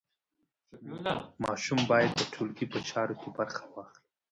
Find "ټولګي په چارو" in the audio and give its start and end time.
2.33-3.15